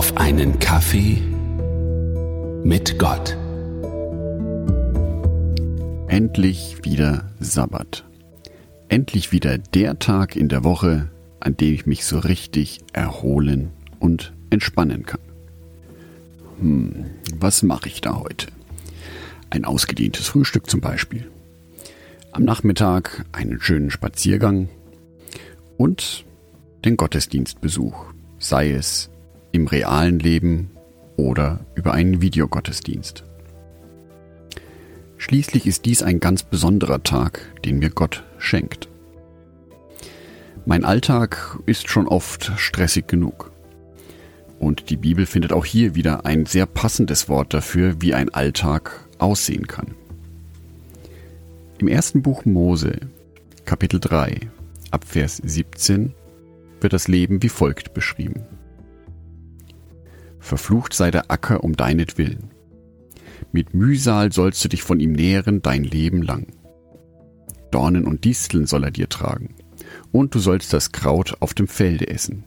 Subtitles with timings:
[0.00, 1.18] auf einen Kaffee
[2.64, 3.36] mit Gott.
[6.08, 8.06] Endlich wieder Sabbat.
[8.88, 11.10] Endlich wieder der Tag in der Woche,
[11.40, 15.20] an dem ich mich so richtig erholen und entspannen kann.
[16.60, 17.04] Hm,
[17.36, 18.46] was mache ich da heute?
[19.50, 21.30] Ein ausgedehntes Frühstück zum Beispiel.
[22.32, 24.70] Am Nachmittag einen schönen Spaziergang
[25.76, 26.24] und
[26.86, 28.06] den Gottesdienstbesuch,
[28.38, 29.10] sei es
[29.52, 30.70] im realen Leben
[31.16, 33.24] oder über einen Videogottesdienst.
[35.18, 38.88] Schließlich ist dies ein ganz besonderer Tag, den mir Gott schenkt.
[40.64, 43.50] Mein Alltag ist schon oft stressig genug.
[44.58, 49.08] Und die Bibel findet auch hier wieder ein sehr passendes Wort dafür, wie ein Alltag
[49.18, 49.94] aussehen kann.
[51.78, 53.00] Im ersten Buch Mose,
[53.64, 54.50] Kapitel 3,
[54.90, 56.14] ab Vers 17,
[56.80, 58.42] wird das Leben wie folgt beschrieben.
[60.40, 62.50] Verflucht sei der Acker um deinetwillen.
[63.52, 66.46] Mit Mühsal sollst du dich von ihm nähren dein Leben lang.
[67.70, 69.54] Dornen und Disteln soll er dir tragen,
[70.12, 72.44] und du sollst das Kraut auf dem Felde essen.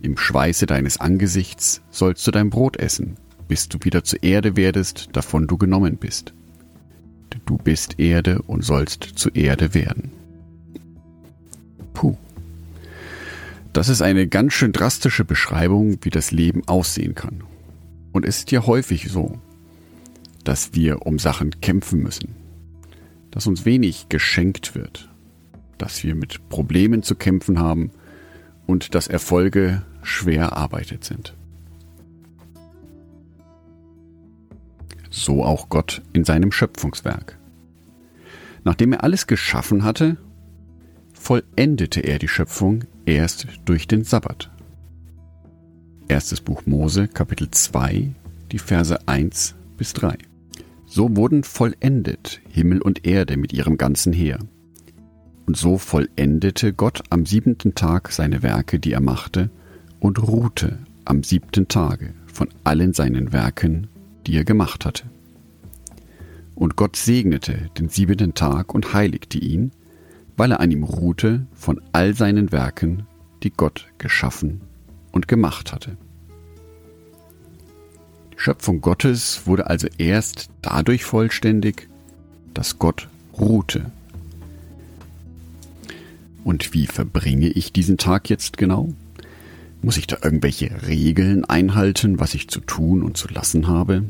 [0.00, 3.16] Im Schweiße deines Angesichts sollst du dein Brot essen,
[3.48, 6.34] bis du wieder zur Erde werdest, davon du genommen bist.
[7.44, 10.12] Du bist Erde und sollst zu Erde werden.
[11.94, 12.16] Puh.
[13.78, 17.44] Das ist eine ganz schön drastische Beschreibung, wie das Leben aussehen kann.
[18.10, 19.38] Und es ist ja häufig so,
[20.42, 22.34] dass wir um Sachen kämpfen müssen,
[23.30, 25.08] dass uns wenig geschenkt wird,
[25.78, 27.92] dass wir mit Problemen zu kämpfen haben
[28.66, 31.36] und dass Erfolge schwer erarbeitet sind.
[35.08, 37.38] So auch Gott in seinem Schöpfungswerk.
[38.64, 40.16] Nachdem er alles geschaffen hatte,
[41.12, 44.50] vollendete er die Schöpfung erst durch den Sabbat.
[46.08, 48.10] Erstes Buch Mose, Kapitel 2,
[48.52, 50.18] die Verse 1 bis 3.
[50.86, 54.38] So wurden vollendet Himmel und Erde mit ihrem ganzen Heer.
[55.46, 59.50] Und so vollendete Gott am siebenten Tag seine Werke, die er machte,
[60.00, 63.86] und ruhte am siebten Tage von allen seinen Werken,
[64.26, 65.04] die er gemacht hatte.
[66.54, 69.72] Und Gott segnete den siebenten Tag und heiligte ihn,
[70.38, 73.06] weil er an ihm ruhte von all seinen Werken,
[73.42, 74.62] die Gott geschaffen
[75.12, 75.98] und gemacht hatte.
[78.32, 81.88] Die Schöpfung Gottes wurde also erst dadurch vollständig,
[82.54, 83.90] dass Gott ruhte.
[86.44, 88.94] Und wie verbringe ich diesen Tag jetzt genau?
[89.82, 94.04] Muss ich da irgendwelche Regeln einhalten, was ich zu tun und zu lassen habe?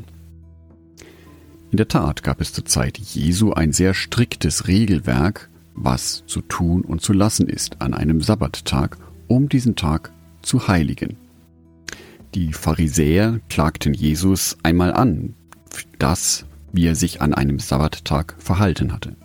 [1.71, 6.81] In der Tat gab es zur Zeit Jesu ein sehr striktes Regelwerk, was zu tun
[6.81, 8.97] und zu lassen ist an einem Sabbattag,
[9.27, 11.17] um diesen Tag zu heiligen.
[12.35, 15.33] Die Pharisäer klagten Jesus einmal an,
[15.97, 19.15] das, wie er sich an einem Sabbattag verhalten hatte.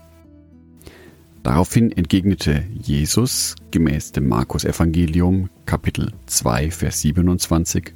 [1.43, 7.93] Daraufhin entgegnete Jesus gemäß dem Markus Evangelium Kapitel 2 Vers 27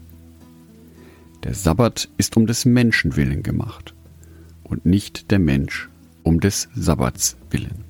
[1.45, 3.95] Der Sabbat ist um des Menschen willen gemacht
[4.65, 5.89] und nicht der Mensch
[6.25, 7.85] um des Sabbats willen.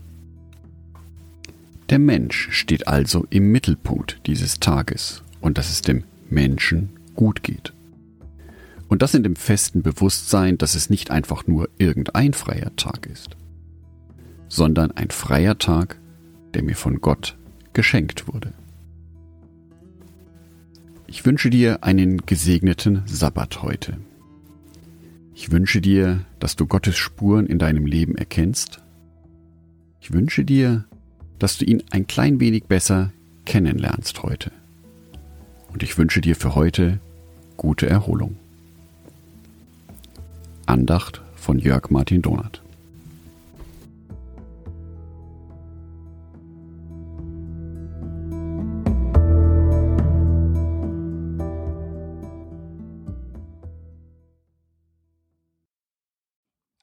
[1.90, 7.72] Der Mensch steht also im Mittelpunkt dieses Tages und dass es dem Menschen gut geht.
[8.88, 13.36] Und das in dem festen Bewusstsein, dass es nicht einfach nur irgendein freier Tag ist,
[14.48, 15.98] sondern ein freier Tag,
[16.52, 17.36] der mir von Gott
[17.72, 18.52] geschenkt wurde.
[21.06, 23.96] Ich wünsche dir einen gesegneten Sabbat heute.
[25.34, 28.82] Ich wünsche dir, dass du Gottes Spuren in deinem Leben erkennst.
[30.00, 30.84] Ich wünsche dir,
[31.38, 33.12] dass du ihn ein klein wenig besser
[33.44, 34.50] kennenlernst heute.
[35.72, 36.98] Und ich wünsche dir für heute
[37.56, 38.36] gute Erholung.
[40.66, 42.62] Andacht von Jörg Martin Donath.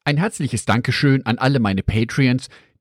[0.08, 2.50] Ein herzliches Dankeschön an alle meine Patreons,